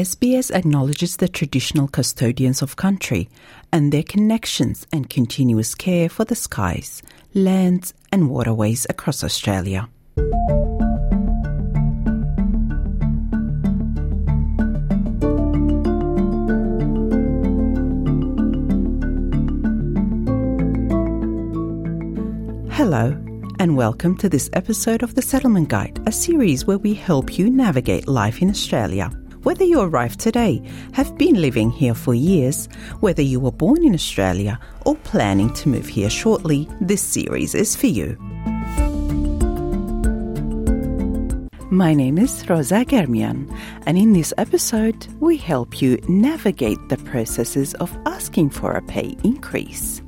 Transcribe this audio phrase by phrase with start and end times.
[0.00, 3.28] SBS acknowledges the traditional custodians of country
[3.70, 7.02] and their connections and continuous care for the skies,
[7.34, 9.90] lands, and waterways across Australia.
[22.72, 23.14] Hello,
[23.58, 27.50] and welcome to this episode of The Settlement Guide, a series where we help you
[27.50, 29.10] navigate life in Australia.
[29.42, 30.62] Whether you arrived today,
[30.92, 32.68] have been living here for years,
[33.00, 37.74] whether you were born in Australia, or planning to move here shortly, this series is
[37.74, 38.18] for you.
[41.70, 43.50] My name is Rosa Germian,
[43.86, 49.16] and in this episode, we help you navigate the processes of asking for a pay
[49.24, 50.02] increase.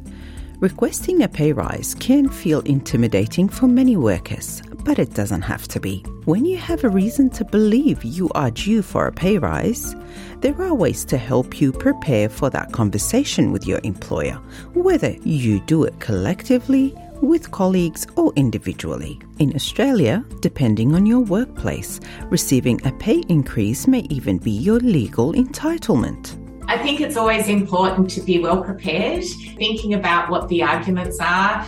[0.58, 5.80] Requesting a pay rise can feel intimidating for many workers, but it doesn't have to
[5.80, 6.04] be.
[6.24, 9.94] When you have a reason to believe you are due for a pay rise,
[10.40, 14.40] there are ways to help you prepare for that conversation with your employer,
[14.74, 19.20] whether you do it collectively, with colleagues, or individually.
[19.38, 25.32] In Australia, depending on your workplace, receiving a pay increase may even be your legal
[25.32, 26.38] entitlement.
[26.68, 29.24] I think it's always important to be well prepared,
[29.56, 31.64] thinking about what the arguments are.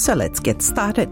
[0.00, 1.10] So let's get started.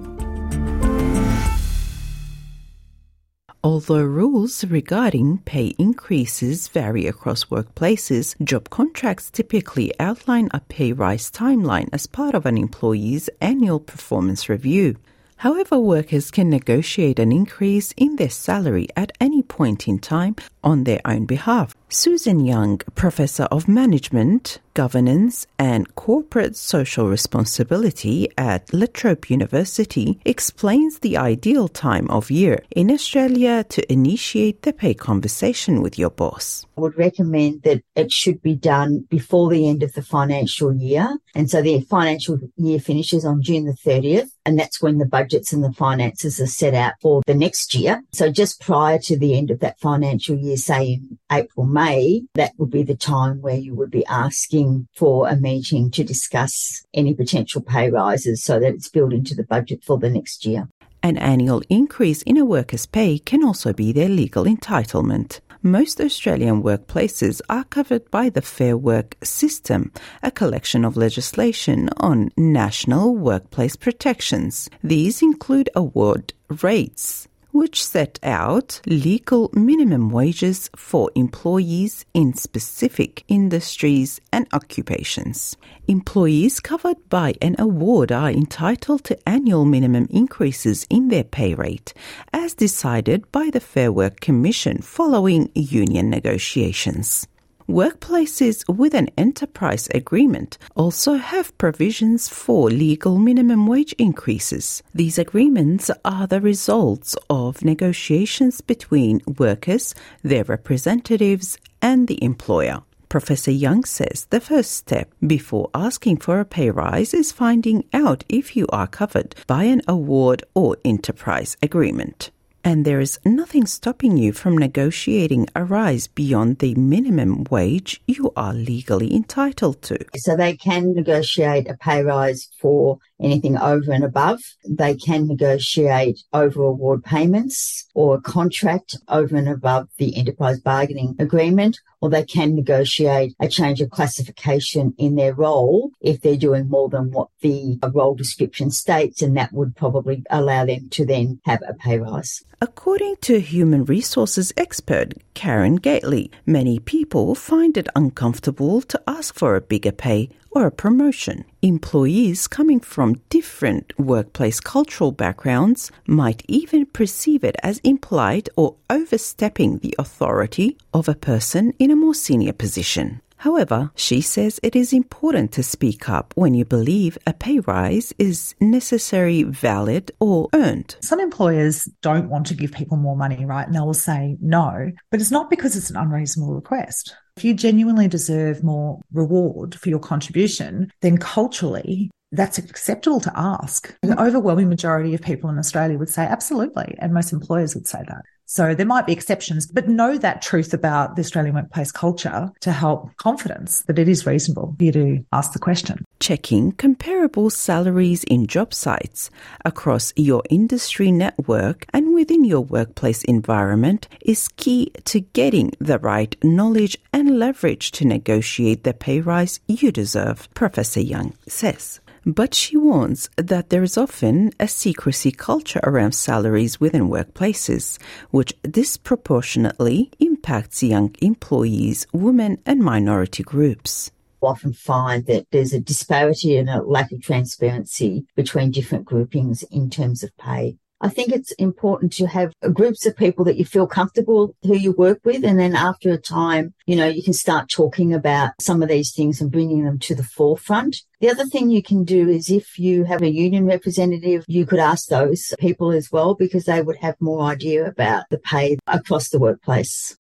[3.63, 11.31] Although rules regarding pay increases vary across workplaces, job contracts typically outline a pay rise
[11.31, 14.97] timeline as part of an employee's annual performance review.
[15.37, 20.35] However, workers can negotiate an increase in their salary at any point in time
[20.69, 21.75] on their own behalf.
[21.91, 30.99] Susan Young, Professor of Management, Governance and Corporate Social Responsibility at La Trobe University, explains
[30.99, 36.67] the ideal time of year in Australia to initiate the pay conversation with your boss.
[36.77, 41.17] I would recommend that it should be done before the end of the financial year.
[41.35, 45.53] And so the financial year finishes on June the 30th, and that's when the budgets
[45.53, 48.03] and the finances are set out for the next year.
[48.13, 52.53] So just prior to the end of that financial year, say in April, May, that
[52.59, 57.15] would be the time where you would be asking for a meeting to discuss any
[57.15, 60.69] potential pay rises so that it's built into the budget for the next year.
[61.03, 65.41] An annual increase in a worker's pay can also be their legal entitlement.
[65.63, 69.93] Most Australian workplaces are covered by the Fair Work System,
[70.23, 74.69] a collection of legislation on national workplace protections.
[74.85, 76.33] These include award
[76.63, 85.57] rates, which set out legal minimum wages for employees in specific industries and occupations.
[85.87, 91.95] Employees covered by an award are entitled to annual minimum increases in their pay rate,
[92.33, 97.27] as decided by the Fair Work Commission following union negotiations.
[97.69, 104.83] Workplaces with an enterprise agreement also have provisions for legal minimum wage increases.
[104.95, 112.85] These agreements are the results of negotiations between workers, their representatives, and the employer.
[113.11, 118.25] Professor Young says the first step before asking for a pay rise is finding out
[118.31, 122.31] if you are covered by an award or enterprise agreement
[122.69, 128.31] and there is nothing stopping you from negotiating a rise beyond the minimum wage you
[128.37, 129.99] are legally entitled to.
[130.17, 134.41] So they can negotiate a pay rise for anything over and above.
[134.69, 141.17] They can negotiate over award payments or a contract over and above the enterprise bargaining
[141.19, 146.69] agreement, or they can negotiate a change of classification in their role if they're doing
[146.69, 151.41] more than what the role description states, and that would probably allow them to then
[151.45, 152.45] have a pay rise.
[152.61, 159.55] According to human resources expert Karen Gately, many people find it uncomfortable to ask for
[159.55, 161.45] a bigger pay or a promotion.
[161.63, 169.79] Employees coming from different workplace cultural backgrounds might even perceive it as implied or overstepping
[169.79, 173.21] the authority of a person in a more senior position.
[173.39, 178.13] However, she says it is important to speak up when you believe a pay rise
[178.19, 180.95] is necessary, valid, or earned.
[181.01, 183.67] Some employers don't want to give people more money, right?
[183.67, 187.15] And they will say no, but it's not because it's an unreasonable request.
[187.39, 193.95] If you genuinely deserve more reward for your contribution, then culturally, that's acceptable to ask.
[194.03, 198.03] The overwhelming majority of people in Australia would say absolutely, and most employers would say
[198.07, 198.23] that.
[198.51, 202.73] So there might be exceptions, but know that truth about the Australian workplace culture to
[202.73, 206.03] help confidence that it is reasonable for you to ask the question.
[206.19, 209.31] Checking comparable salaries in job sites
[209.67, 216.35] across your industry network and within your workplace environment is key to getting the right
[216.43, 222.01] knowledge and leverage to negotiate the pay rise you deserve, Professor Young says.
[222.29, 227.99] But she warns that there is often a secrecy culture around salaries within workplaces,
[228.31, 234.11] which disproportionately impacts young employees, women, and minority groups
[234.41, 239.91] often find that there's a disparity and a lack of transparency between different groupings in
[239.91, 240.77] terms of pay.
[241.01, 244.93] I think it's important to have groups of people that you feel comfortable who you
[244.93, 245.45] work with.
[245.45, 249.13] And then after a time, you know, you can start talking about some of these
[249.13, 251.03] things and bringing them to the forefront.
[251.21, 254.81] The other thing you can do is if you have a union representative, you could
[254.81, 259.29] ask those people as well because they would have more idea about the pay across
[259.29, 260.17] the workplace.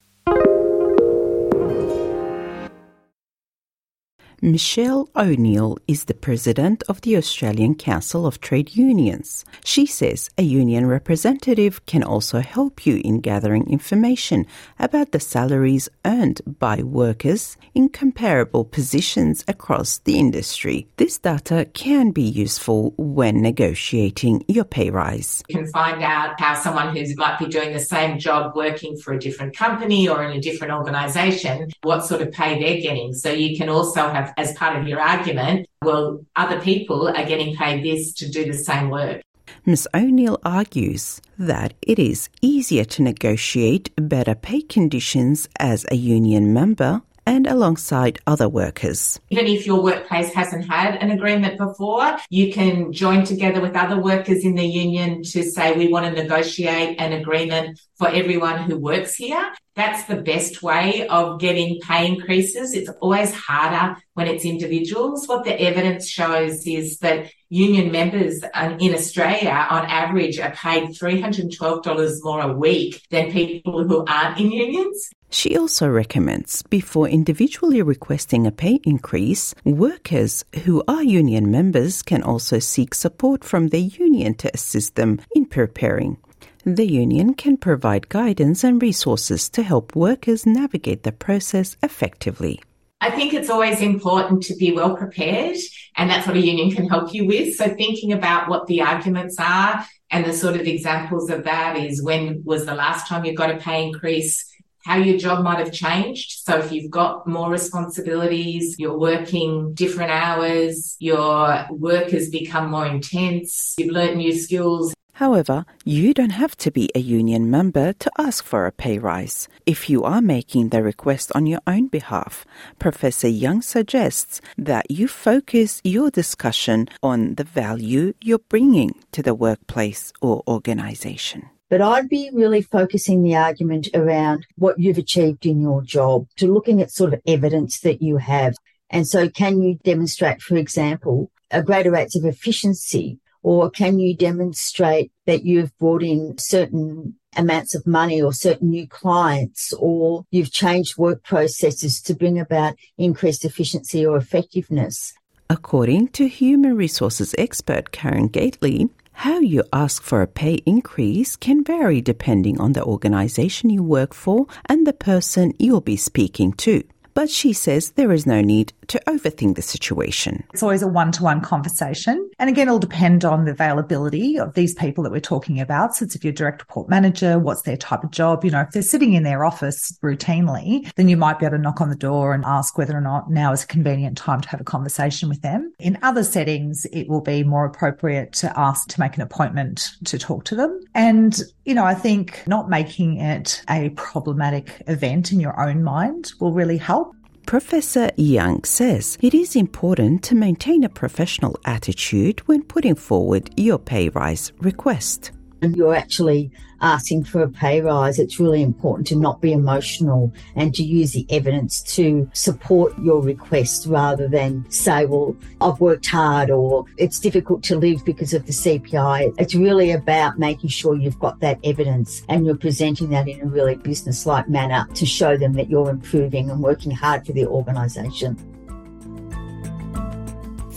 [4.41, 9.45] Michelle O'Neill is the president of the Australian Council of Trade Unions.
[9.65, 14.47] She says a union representative can also help you in gathering information
[14.79, 20.87] about the salaries earned by workers in comparable positions across the industry.
[20.99, 25.43] This data can be useful when negotiating your pay rise.
[25.49, 29.15] You can find out how someone who might be doing the same job working for
[29.15, 33.15] a different company or in a different organisation, what sort of pay they're getting.
[33.15, 37.57] So you can also have as part of your argument, well, other people are getting
[37.57, 39.23] paid this to do the same work.
[39.65, 39.89] Ms.
[39.95, 47.03] O'Neill argues that it is easier to negotiate better pay conditions as a union member
[47.29, 49.21] and alongside other workers.
[49.29, 54.01] Even if your workplace hasn't had an agreement before, you can join together with other
[54.01, 58.79] workers in the union to say we want to negotiate an agreement for everyone who
[58.79, 59.53] works here.
[59.77, 62.73] That's the best way of getting pay increases.
[62.73, 65.29] It's always harder when it's individuals.
[65.29, 68.43] What the evidence shows is that union members
[68.81, 74.51] in Australia on average are paid $312 more a week than people who aren't in
[74.51, 75.11] unions.
[75.31, 82.23] She also recommends before individually requesting a pay increase, workers who are union members can
[82.23, 86.17] also seek support from their union to assist them in preparing.
[86.65, 92.61] The union can provide guidance and resources to help workers navigate the process effectively.
[93.01, 95.57] I think it's always important to be well prepared,
[95.97, 97.55] and that's what a union can help you with.
[97.55, 102.03] So, thinking about what the arguments are, and the sort of examples of that is
[102.03, 104.45] when was the last time you got a pay increase?
[104.89, 106.41] How your job might have changed.
[106.47, 112.87] So if you've got more responsibilities, you're working different hours, your work has become more
[112.87, 114.95] intense, you've learnt new skills.
[115.13, 119.47] However, you don't have to be a union member to ask for a pay rise.
[119.67, 122.47] If you are making the request on your own behalf,
[122.79, 129.35] Professor Young suggests that you focus your discussion on the value you're bringing to the
[129.35, 131.51] workplace or organization.
[131.71, 136.53] But I'd be really focusing the argument around what you've achieved in your job to
[136.53, 138.55] looking at sort of evidence that you have.
[138.91, 144.17] And so can you demonstrate, for example, a greater rates of efficiency or can you
[144.17, 150.53] demonstrate that you've brought in certain amounts of money or certain new clients or you've
[150.53, 155.15] changed work processes to bring about increased efficiency or effectiveness?
[155.51, 161.65] According to human resources expert Karen Gately, how you ask for a pay increase can
[161.65, 166.85] vary depending on the organization you work for and the person you'll be speaking to.
[167.19, 170.45] But she says there is no need to overthink the situation.
[170.53, 172.31] It's always a one to one conversation.
[172.39, 175.97] And again, it'll depend on the availability of these people that we're talking about.
[175.97, 178.45] So if you're direct report manager, what's their type of job?
[178.45, 181.63] You know, if they're sitting in their office routinely, then you might be able to
[181.63, 184.49] knock on the door and ask whether or not now is a convenient time to
[184.51, 185.73] have a conversation with them.
[185.81, 190.21] In other settings, it will be more appropriate to ask to make an appointment to
[190.21, 190.81] talk to them.
[190.95, 196.31] And, you know, I think not making it a problematic event in your own mind
[196.39, 197.08] will really help.
[197.49, 203.79] Professor Young says it is important to maintain a professional attitude when putting forward your
[203.79, 205.31] pay rise request
[205.63, 206.51] you're actually
[206.81, 211.13] asking for a pay rise, it's really important to not be emotional and to use
[211.13, 217.19] the evidence to support your request rather than say, well, I've worked hard or it's
[217.19, 219.35] difficult to live because of the CPI.
[219.39, 223.47] It's really about making sure you've got that evidence and you're presenting that in a
[223.47, 227.47] really business like manner to show them that you're improving and working hard for the
[227.47, 228.48] organisation.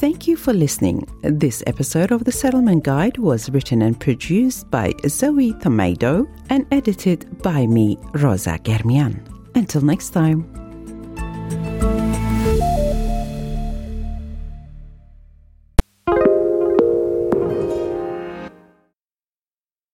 [0.01, 1.07] Thank you for listening.
[1.21, 7.43] This episode of the Settlement Guide was written and produced by Zoe Thomaidou and edited
[7.43, 9.21] by me, Rosa Germian.
[9.53, 10.60] Until next time.